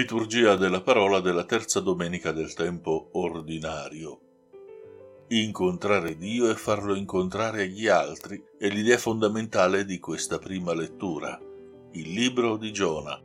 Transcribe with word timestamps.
Liturgia 0.00 0.56
della 0.56 0.80
parola 0.80 1.20
della 1.20 1.44
terza 1.44 1.78
domenica 1.78 2.32
del 2.32 2.54
tempo 2.54 3.10
ordinario. 3.12 4.20
Incontrare 5.28 6.16
Dio 6.16 6.48
e 6.48 6.54
farlo 6.54 6.94
incontrare 6.94 7.64
agli 7.64 7.86
altri 7.86 8.42
è 8.58 8.68
l'idea 8.70 8.96
fondamentale 8.96 9.84
di 9.84 9.98
questa 9.98 10.38
prima 10.38 10.72
lettura. 10.72 11.38
Il 11.92 12.12
libro 12.14 12.56
di 12.56 12.72
Giona. 12.72 13.20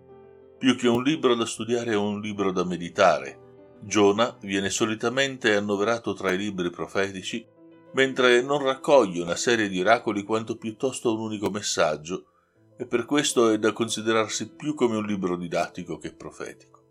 Più 0.57 0.75
che 0.75 0.89
un 0.89 1.01
libro 1.01 1.33
da 1.33 1.45
studiare 1.45 1.93
è 1.93 1.95
un 1.95 2.19
libro 2.19 2.51
da 2.51 2.65
meditare. 2.65 3.77
Giona 3.79 4.37
viene 4.41 4.69
solitamente 4.69 5.55
annoverato 5.55 6.11
tra 6.13 6.33
i 6.33 6.37
libri 6.37 6.69
profetici, 6.71 7.47
mentre 7.93 8.41
non 8.41 8.61
raccoglie 8.61 9.23
una 9.23 9.37
serie 9.37 9.69
di 9.69 9.79
oracoli 9.79 10.23
quanto 10.23 10.57
piuttosto 10.57 11.13
un 11.13 11.21
unico 11.21 11.49
messaggio 11.49 12.25
e 12.77 12.85
per 12.85 13.05
questo 13.05 13.49
è 13.49 13.57
da 13.57 13.71
considerarsi 13.71 14.49
più 14.49 14.73
come 14.73 14.97
un 14.97 15.05
libro 15.05 15.37
didattico 15.37 15.97
che 15.97 16.11
profetico. 16.11 16.83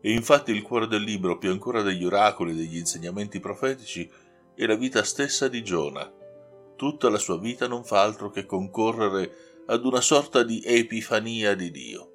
E 0.00 0.12
infatti 0.12 0.52
il 0.52 0.62
cuore 0.62 0.86
del 0.86 1.02
libro, 1.02 1.38
più 1.38 1.50
ancora 1.50 1.82
degli 1.82 2.04
oracoli 2.04 2.52
e 2.52 2.54
degli 2.54 2.76
insegnamenti 2.76 3.40
profetici, 3.40 4.08
è 4.54 4.66
la 4.66 4.76
vita 4.76 5.02
stessa 5.02 5.48
di 5.48 5.64
Giona. 5.64 6.12
Tutta 6.76 7.08
la 7.08 7.18
sua 7.18 7.38
vita 7.38 7.66
non 7.66 7.84
fa 7.84 8.02
altro 8.02 8.30
che 8.30 8.44
concorrere 8.44 9.62
ad 9.66 9.84
una 9.84 10.00
sorta 10.00 10.42
di 10.42 10.62
epifania 10.62 11.54
di 11.54 11.70
Dio. 11.70 12.10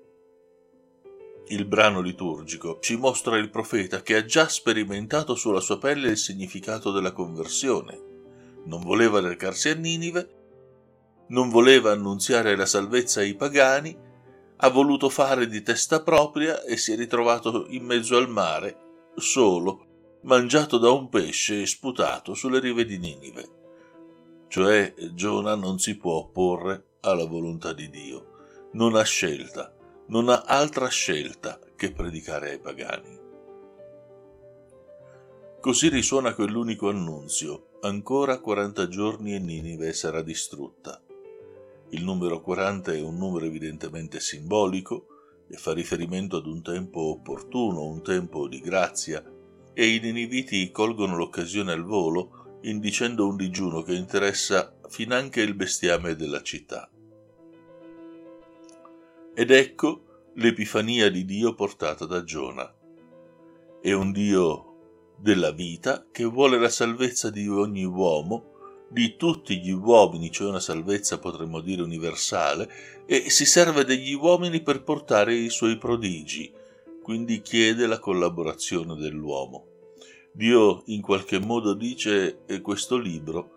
Il 1.48 1.66
brano 1.66 2.00
liturgico 2.00 2.78
ci 2.80 2.96
mostra 2.96 3.38
il 3.38 3.50
profeta 3.50 4.04
che 4.04 4.16
ha 4.16 4.24
già 4.24 4.48
sperimentato 4.48 5.34
sulla 5.34 5.60
sua 5.60 5.80
pelle 5.80 6.10
il 6.10 6.18
significato 6.18 6.92
della 6.92 7.12
conversione. 7.12 8.00
Non 8.66 8.82
voleva 8.84 9.20
recarsi 9.20 9.70
a 9.70 9.74
Ninive 9.74 10.39
non 11.30 11.50
voleva 11.50 11.92
annunziare 11.92 12.56
la 12.56 12.66
salvezza 12.66 13.22
ai 13.22 13.36
pagani, 13.36 13.98
ha 14.58 14.70
voluto 14.70 15.10
fare 15.10 15.48
di 15.48 15.62
testa 15.62 16.02
propria 16.02 16.64
e 16.64 16.78
si 16.78 16.92
è 16.92 16.96
ritrovato 16.96 17.66
in 17.70 17.86
mezzo 17.86 18.18
al 18.18 18.30
mare, 18.30 18.78
solo, 19.16 19.86
mangiato 20.24 20.78
da 20.78 20.92
un 20.92 21.08
pesce 21.08 21.62
e 21.62 21.66
sputato 21.66 22.34
sulle 22.34 22.60
rive 22.60 22.86
di 22.86 22.98
Ninive. 22.98 23.58
Cioè 24.48 24.94
Giona 25.14 25.56
non 25.56 25.80
si 25.80 25.98
può 25.98 26.14
opporre 26.16 26.98
alla 27.02 27.26
volontà 27.26 27.72
di 27.74 27.90
Dio, 27.90 28.70
non 28.74 28.96
ha 28.96 29.04
scelta, 29.04 29.74
non 30.08 30.28
ha 30.28 30.44
altra 30.46 30.88
scelta 30.88 31.60
che 31.76 31.92
predicare 31.92 32.52
ai 32.52 32.60
pagani. 32.60 33.18
Così 35.62 35.90
risuona 35.90 36.34
quell'unico 36.34 36.90
annunzio, 36.90 37.78
ancora 37.82 38.40
quaranta 38.40 38.88
giorni 38.88 39.36
e 39.36 39.40
Ninive 39.40 39.94
sarà 39.94 40.22
distrutta. 40.22 41.02
Il 41.92 42.04
numero 42.04 42.42
40 42.42 42.94
è 42.94 43.02
un 43.02 43.18
numero 43.18 43.46
evidentemente 43.46 44.20
simbolico 44.20 45.08
e 45.50 45.58
fa 45.58 45.74
riferimento 45.74 46.38
ad 46.38 46.46
un 46.46 46.62
tempo 46.62 47.00
opportuno, 47.10 47.86
un 47.86 48.04
tempo 48.04 48.48
di 48.48 48.60
grazia, 48.60 49.24
e 49.74 49.88
i 49.88 50.00
niniviti 50.00 50.70
colgono 50.72 51.16
l'occasione 51.16 51.72
al 51.72 51.84
volo 51.84 52.60
indicendo 52.62 53.28
un 53.28 53.38
digiuno 53.38 53.82
che 53.82 53.94
interessa 53.94 54.76
finanche 54.88 55.42
il 55.42 55.56
bestiame 55.56 56.16
della 56.16 56.42
città. 56.42 56.90
Ed 59.34 59.52
ecco 59.52 60.32
l'epifania 60.36 61.10
di 61.10 61.26
Dio 61.26 61.56
portata 61.56 62.06
da 62.06 62.24
Giona. 62.24 62.72
È 63.82 63.92
un 63.94 64.12
Dio 64.12 65.16
della 65.18 65.52
vita 65.52 66.06
che 66.12 66.26
vuole 66.26 66.60
la 66.60 66.70
salvezza 66.70 67.30
di 67.30 67.48
ogni 67.48 67.86
uomo 67.86 68.58
di 68.90 69.16
tutti 69.16 69.60
gli 69.60 69.72
uomini, 69.72 70.32
cioè 70.32 70.50
una 70.50 70.60
salvezza 70.60 71.20
potremmo 71.20 71.62
dire 71.62 71.82
universale, 71.82 72.70
e 73.06 73.30
si 73.30 73.46
serve 73.46 73.86
degli 73.86 74.14
uomini 74.14 74.62
per 74.62 74.84
portare 74.84 75.36
i 75.36 75.50
suoi 75.50 75.78
prodigi, 75.78 76.52
quindi 77.02 77.42
chiede 77.42 77.86
la 77.88 78.00
collaborazione 78.00 78.96
dell'uomo. 78.96 79.66
Dio 80.32 80.84
in 80.88 81.02
qualche 81.02 81.40
modo 81.40 81.74
dice 81.74 82.44
che 82.46 82.62
questo 82.62 82.98
libro 82.98 83.52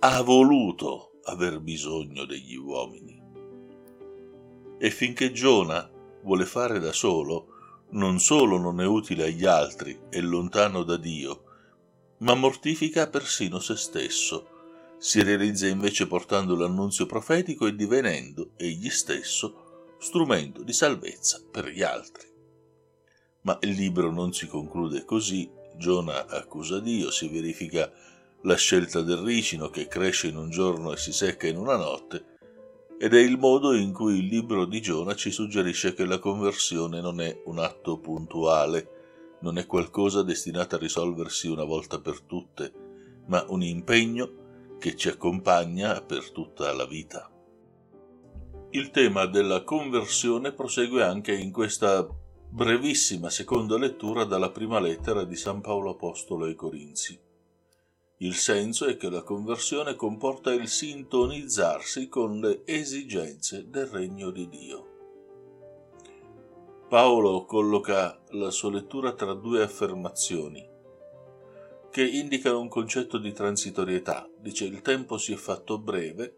ha 0.00 0.22
voluto 0.22 1.12
aver 1.24 1.60
bisogno 1.60 2.24
degli 2.24 2.56
uomini. 2.56 3.22
E 4.78 4.90
finché 4.90 5.32
Giona 5.32 5.90
vuole 6.22 6.44
fare 6.44 6.78
da 6.78 6.92
solo, 6.92 7.46
non 7.90 8.20
solo 8.20 8.58
non 8.58 8.80
è 8.80 8.86
utile 8.86 9.24
agli 9.24 9.44
altri 9.44 9.98
e 10.10 10.20
lontano 10.20 10.82
da 10.82 10.96
Dio, 10.96 11.44
ma 12.18 12.34
mortifica 12.34 13.08
persino 13.08 13.58
se 13.58 13.76
stesso, 13.76 14.57
si 14.98 15.22
realizza 15.22 15.66
invece 15.68 16.06
portando 16.06 16.56
l'annunzio 16.56 17.06
profetico 17.06 17.66
e 17.66 17.74
divenendo 17.74 18.50
egli 18.56 18.90
stesso 18.90 19.94
strumento 19.98 20.62
di 20.62 20.72
salvezza 20.72 21.40
per 21.50 21.68
gli 21.68 21.82
altri. 21.82 22.26
Ma 23.42 23.56
il 23.62 23.70
libro 23.70 24.10
non 24.10 24.32
si 24.32 24.46
conclude 24.46 25.04
così, 25.04 25.48
Giona 25.76 26.26
accusa 26.26 26.80
Dio, 26.80 27.10
si 27.10 27.28
verifica 27.28 27.90
la 28.42 28.56
scelta 28.56 29.00
del 29.00 29.18
ricino 29.18 29.70
che 29.70 29.86
cresce 29.86 30.26
in 30.26 30.36
un 30.36 30.50
giorno 30.50 30.92
e 30.92 30.96
si 30.96 31.12
secca 31.12 31.46
in 31.46 31.56
una 31.56 31.76
notte, 31.76 32.36
ed 32.98 33.14
è 33.14 33.20
il 33.20 33.38
modo 33.38 33.74
in 33.74 33.92
cui 33.92 34.18
il 34.18 34.26
libro 34.26 34.64
di 34.64 34.80
Giona 34.80 35.14
ci 35.14 35.30
suggerisce 35.30 35.94
che 35.94 36.04
la 36.04 36.18
conversione 36.18 37.00
non 37.00 37.20
è 37.20 37.42
un 37.44 37.58
atto 37.58 37.98
puntuale, 37.98 39.36
non 39.40 39.56
è 39.56 39.66
qualcosa 39.66 40.22
destinato 40.22 40.74
a 40.74 40.78
risolversi 40.78 41.46
una 41.46 41.62
volta 41.62 42.00
per 42.00 42.20
tutte, 42.22 42.72
ma 43.26 43.44
un 43.48 43.62
impegno 43.62 44.47
che 44.78 44.94
ci 44.96 45.08
accompagna 45.08 46.00
per 46.00 46.30
tutta 46.30 46.72
la 46.72 46.86
vita. 46.86 47.30
Il 48.70 48.90
tema 48.90 49.26
della 49.26 49.64
conversione 49.64 50.52
prosegue 50.52 51.02
anche 51.02 51.32
in 51.34 51.50
questa 51.50 52.06
brevissima 52.50 53.28
seconda 53.28 53.76
lettura 53.76 54.24
dalla 54.24 54.50
prima 54.50 54.78
lettera 54.78 55.24
di 55.24 55.36
San 55.36 55.60
Paolo 55.60 55.90
Apostolo 55.90 56.44
ai 56.44 56.54
Corinzi. 56.54 57.18
Il 58.18 58.34
senso 58.34 58.86
è 58.86 58.96
che 58.96 59.10
la 59.10 59.22
conversione 59.22 59.94
comporta 59.94 60.52
il 60.52 60.68
sintonizzarsi 60.68 62.08
con 62.08 62.40
le 62.40 62.62
esigenze 62.64 63.68
del 63.68 63.86
regno 63.86 64.30
di 64.30 64.48
Dio. 64.48 64.86
Paolo 66.88 67.44
colloca 67.44 68.18
la 68.30 68.50
sua 68.50 68.70
lettura 68.70 69.12
tra 69.12 69.34
due 69.34 69.62
affermazioni 69.62 70.76
che 71.98 72.06
indicano 72.06 72.60
un 72.60 72.68
concetto 72.68 73.18
di 73.18 73.32
transitorietà. 73.32 74.30
Dice 74.38 74.64
il 74.66 74.82
tempo 74.82 75.18
si 75.18 75.32
è 75.32 75.36
fatto 75.36 75.80
breve, 75.80 76.32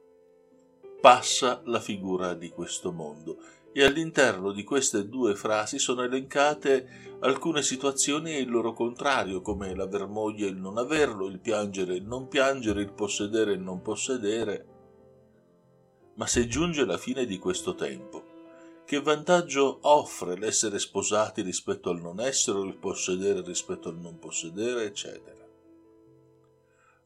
passa 1.02 1.60
la 1.66 1.80
figura 1.80 2.32
di 2.32 2.48
questo 2.48 2.92
mondo 2.92 3.36
e 3.70 3.84
all'interno 3.84 4.52
di 4.52 4.64
queste 4.64 5.06
due 5.06 5.34
frasi 5.34 5.78
sono 5.78 6.02
elencate 6.02 7.18
alcune 7.20 7.60
situazioni 7.60 8.32
e 8.32 8.40
il 8.40 8.48
loro 8.48 8.72
contrario, 8.72 9.42
come 9.42 9.74
l'aver 9.74 10.06
moglie 10.06 10.46
e 10.46 10.48
il 10.48 10.56
non 10.56 10.78
averlo, 10.78 11.26
il 11.26 11.40
piangere 11.40 11.92
e 11.92 11.96
il 11.96 12.06
non 12.06 12.28
piangere, 12.28 12.80
il 12.80 12.94
possedere 12.94 13.50
e 13.50 13.56
il 13.56 13.60
non 13.60 13.82
possedere. 13.82 14.66
Ma 16.14 16.26
se 16.26 16.46
giunge 16.46 16.86
la 16.86 16.96
fine 16.96 17.26
di 17.26 17.36
questo 17.36 17.74
tempo, 17.74 18.24
che 18.86 19.02
vantaggio 19.02 19.80
offre 19.82 20.38
l'essere 20.38 20.78
sposati 20.78 21.42
rispetto 21.42 21.90
al 21.90 22.00
non 22.00 22.18
essere, 22.18 22.60
il 22.60 22.78
possedere 22.78 23.42
rispetto 23.42 23.90
al 23.90 23.98
non 23.98 24.18
possedere, 24.18 24.84
eccetera? 24.84 25.39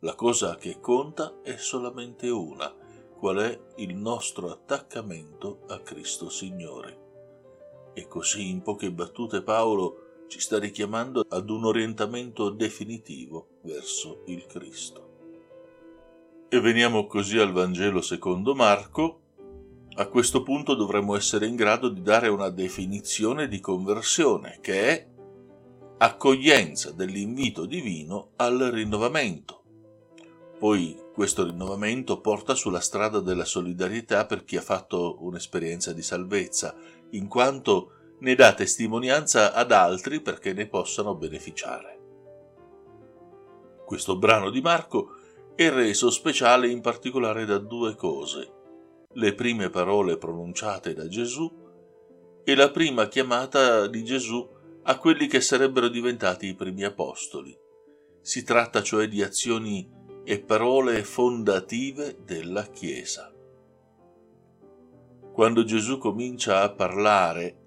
La 0.05 0.15
cosa 0.15 0.57
che 0.57 0.81
conta 0.81 1.41
è 1.43 1.57
solamente 1.57 2.29
una, 2.29 2.71
qual 3.17 3.39
è 3.39 3.59
il 3.77 3.97
nostro 3.97 4.51
attaccamento 4.51 5.61
a 5.69 5.81
Cristo 5.81 6.29
Signore. 6.29 7.93
E 7.95 8.07
così 8.07 8.51
in 8.51 8.61
poche 8.61 8.93
battute 8.93 9.43
Paolo 9.43 10.27
ci 10.29 10.41
sta 10.41 10.59
richiamando 10.59 11.25
ad 11.27 11.49
un 11.49 11.65
orientamento 11.65 12.51
definitivo 12.51 13.61
verso 13.63 14.25
il 14.27 14.45
Cristo. 14.45 15.09
E 16.51 16.61
veniamo 16.61 17.07
così 17.07 17.39
al 17.39 17.53
Vangelo 17.53 18.03
secondo 18.03 18.55
Marco. 18.55 19.21
A 19.95 20.07
questo 20.09 20.43
punto 20.43 20.75
dovremmo 20.75 21.17
essere 21.17 21.47
in 21.47 21.57
grado 21.57 21.89
di 21.89 22.03
dare 22.03 22.29
una 22.29 22.51
definizione 22.51 23.49
di 23.49 23.59
conversione, 23.59 24.59
che 24.61 24.87
è 24.87 25.09
accoglienza 25.97 26.91
dell'invito 26.91 27.65
divino 27.65 28.33
al 28.37 28.59
rinnovamento, 28.59 29.64
poi 30.65 30.99
questo 31.13 31.45
rinnovamento 31.45 32.23
porta 32.23 32.55
sulla 32.55 32.81
strada 32.81 33.21
della 33.21 33.45
solidarietà 33.45 34.25
per 34.25 34.45
chi 34.45 34.57
ha 34.57 34.63
fatto 34.63 35.19
un'esperienza 35.21 35.93
di 35.93 36.01
salvezza, 36.01 36.75
in 37.11 37.29
quanto 37.29 38.17
ne 38.21 38.35
dà 38.35 38.55
testimonianza 38.55 39.53
ad 39.53 39.73
altri 39.73 40.23
perché 40.23 40.55
ne 40.55 40.67
possano 40.67 41.17
beneficiare. 41.17 42.01
Questo 43.85 44.17
brano 44.17 44.49
di 44.49 44.63
Marco 44.63 45.19
è 45.55 45.69
reso 45.69 46.09
speciale 46.09 46.71
in 46.71 46.81
particolare 46.81 47.45
da 47.45 47.59
due 47.59 47.95
cose, 47.95 48.53
le 49.13 49.35
prime 49.35 49.69
parole 49.69 50.17
pronunciate 50.17 50.95
da 50.95 51.07
Gesù 51.09 52.43
e 52.43 52.55
la 52.55 52.71
prima 52.71 53.09
chiamata 53.09 53.87
di 53.87 54.03
Gesù 54.03 54.49
a 54.85 54.97
quelli 54.97 55.27
che 55.27 55.43
sarebbero 55.43 55.89
diventati 55.89 56.47
i 56.47 56.55
primi 56.55 56.85
apostoli. 56.85 57.55
Si 58.23 58.43
tratta 58.45 58.83
cioè 58.83 59.09
di 59.09 59.23
azioni 59.23 60.03
e 60.25 60.41
parole 60.41 61.05
fondative 61.05 62.19
della 62.25 62.65
Chiesa. 62.65 63.33
Quando 65.33 65.65
Gesù 65.65 65.99
comincia 65.99 66.63
a 66.63 66.71
parlare 66.71 67.59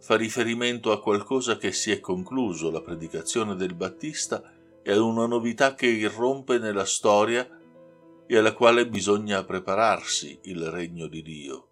fa 0.00 0.16
riferimento 0.16 0.90
a 0.92 1.00
qualcosa 1.00 1.56
che 1.56 1.72
si 1.72 1.90
è 1.90 2.00
concluso, 2.00 2.70
la 2.70 2.80
predicazione 2.80 3.54
del 3.54 3.74
Battista, 3.74 4.42
e 4.82 4.92
ad 4.92 4.98
una 4.98 5.26
novità 5.26 5.74
che 5.74 5.86
irrompe 5.86 6.58
nella 6.58 6.86
storia 6.86 7.46
e 8.26 8.36
alla 8.36 8.54
quale 8.54 8.88
bisogna 8.88 9.44
prepararsi 9.44 10.38
il 10.44 10.70
regno 10.70 11.06
di 11.06 11.22
Dio. 11.22 11.66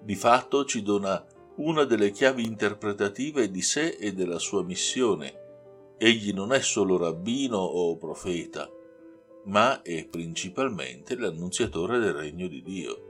Di 0.00 0.14
fatto 0.14 0.64
ci 0.64 0.82
dona 0.82 1.24
una 1.56 1.84
delle 1.84 2.10
chiavi 2.10 2.44
interpretative 2.44 3.50
di 3.50 3.60
sé 3.62 3.88
e 3.88 4.12
della 4.12 4.38
sua 4.38 4.62
missione. 4.62 5.46
Egli 5.98 6.32
non 6.32 6.52
è 6.52 6.60
solo 6.60 6.96
rabbino 6.96 7.58
o 7.58 7.96
profeta, 7.96 8.70
ma 9.48 9.82
è 9.82 10.06
principalmente 10.06 11.16
l'annunziatore 11.16 11.98
del 11.98 12.14
regno 12.14 12.46
di 12.46 12.62
Dio. 12.62 13.02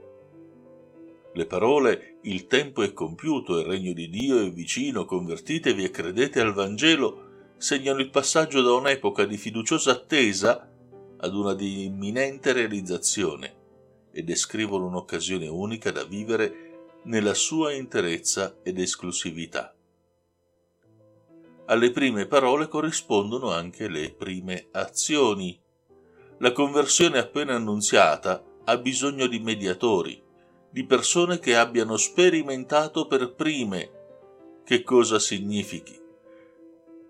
Le 1.33 1.45
parole 1.45 2.17
il 2.23 2.47
tempo 2.47 2.81
è 2.81 2.91
compiuto, 2.91 3.59
il 3.59 3.65
regno 3.65 3.93
di 3.93 4.09
Dio 4.09 4.39
è 4.39 4.51
vicino, 4.51 5.05
convertitevi 5.05 5.83
e 5.83 5.91
credete 5.91 6.41
al 6.41 6.53
Vangelo 6.53 7.27
segnano 7.57 7.99
il 7.99 8.09
passaggio 8.09 8.61
da 8.61 8.73
un'epoca 8.73 9.25
di 9.25 9.37
fiduciosa 9.37 9.91
attesa 9.91 10.67
ad 11.17 11.35
una 11.35 11.53
di 11.53 11.83
imminente 11.83 12.53
realizzazione 12.53 13.57
e 14.11 14.23
descrivono 14.23 14.87
un'occasione 14.87 15.47
unica 15.47 15.91
da 15.91 16.03
vivere 16.03 16.69
nella 17.03 17.33
sua 17.33 17.73
interezza 17.73 18.57
ed 18.63 18.79
esclusività. 18.79 19.73
Alle 21.65 21.91
prime 21.91 22.25
parole 22.25 22.67
corrispondono 22.67 23.51
anche 23.51 23.87
le 23.87 24.11
prime 24.11 24.69
azioni. 24.71 25.59
La 26.41 26.53
conversione 26.53 27.19
appena 27.19 27.55
annunziata 27.55 28.41
ha 28.63 28.77
bisogno 28.77 29.27
di 29.27 29.39
mediatori, 29.39 30.21
di 30.69 30.85
persone 30.85 31.37
che 31.37 31.57
abbiano 31.57 31.97
sperimentato 31.97 33.07
per 33.07 33.33
prime 33.33 33.91
che 34.63 34.83
cosa 34.83 35.19
significhi. 35.19 35.99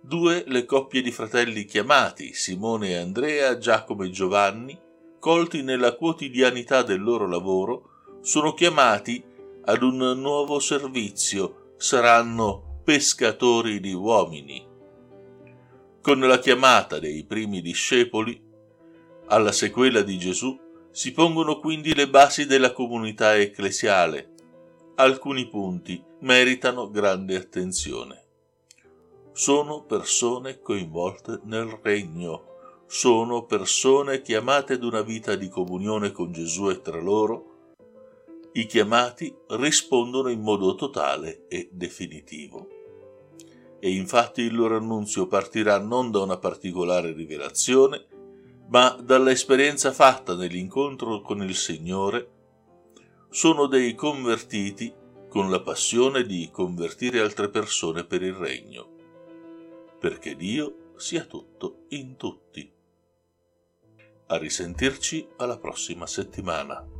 Due 0.01 0.45
le 0.47 0.65
coppie 0.65 1.03
di 1.03 1.11
fratelli 1.11 1.65
chiamati, 1.65 2.33
Simone 2.33 2.89
e 2.89 2.95
Andrea, 2.95 3.59
Giacomo 3.59 4.03
e 4.03 4.09
Giovanni, 4.09 4.79
colti 5.19 5.61
nella 5.61 5.93
quotidianità 5.93 6.81
del 6.81 7.03
loro 7.03 7.27
lavoro, 7.27 7.89
sono 8.21 8.53
chiamati 8.55 9.23
ad 9.65 9.83
un 9.83 9.97
nuovo 10.19 10.59
servizio, 10.59 11.73
saranno 11.77 12.81
pescatori 12.83 13.79
di 13.79 13.93
uomini. 13.93 14.65
Con 16.01 16.19
la 16.19 16.39
chiamata 16.39 16.97
dei 16.97 17.23
primi 17.25 17.61
discepoli 17.61 18.47
alla 19.29 19.51
sequela 19.51 20.01
di 20.01 20.17
Gesù 20.17 20.57
si 20.91 21.11
pongono 21.11 21.59
quindi 21.59 21.93
le 21.93 22.09
basi 22.09 22.45
della 22.45 22.73
comunità 22.73 23.35
ecclesiale. 23.35 24.33
Alcuni 24.95 25.47
punti 25.47 26.03
meritano 26.21 26.89
grande 26.89 27.35
attenzione. 27.35 28.23
Sono 29.31 29.83
persone 29.83 30.59
coinvolte 30.59 31.39
nel 31.43 31.79
regno, 31.81 32.45
sono 32.87 33.45
persone 33.45 34.21
chiamate 34.21 34.73
ad 34.73 34.83
una 34.83 35.01
vita 35.01 35.35
di 35.35 35.47
comunione 35.47 36.11
con 36.11 36.31
Gesù 36.31 36.69
e 36.69 36.81
tra 36.81 36.99
loro, 36.99 37.45
i 38.53 38.65
chiamati 38.65 39.33
rispondono 39.49 40.29
in 40.29 40.41
modo 40.41 40.73
totale 40.73 41.45
e 41.47 41.69
definitivo. 41.71 42.67
E 43.79 43.91
infatti 43.91 44.41
il 44.41 44.55
loro 44.55 44.75
annunzio 44.75 45.27
partirà 45.27 45.79
non 45.79 46.09
da 46.11 46.19
una 46.19 46.37
particolare 46.37 47.13
rivelazione, 47.13 48.07
ma 48.69 48.89
dall'esperienza 49.01 49.91
fatta 49.91 50.35
nell'incontro 50.35 51.21
con 51.21 51.41
il 51.41 51.55
Signore, 51.55 52.37
sono 53.29 53.67
dei 53.67 53.95
convertiti 53.95 54.93
con 55.27 55.49
la 55.49 55.61
passione 55.61 56.23
di 56.23 56.49
convertire 56.51 57.19
altre 57.19 57.49
persone 57.49 58.05
per 58.05 58.21
il 58.21 58.33
regno, 58.33 58.87
perché 59.99 60.35
Dio 60.35 60.93
sia 60.97 61.25
tutto 61.25 61.85
in 61.89 62.15
tutti. 62.15 62.71
A 64.27 64.37
risentirci 64.37 65.27
alla 65.37 65.57
prossima 65.57 66.05
settimana. 66.05 66.98